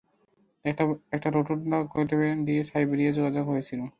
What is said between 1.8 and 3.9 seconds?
Gateway দিয়ে সাইবেরিয়ার যোগাযোগ হয়ে গিয়েছিল।